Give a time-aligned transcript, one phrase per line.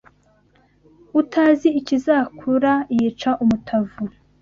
[1.19, 4.03] Utazi ikizakura yica umutavu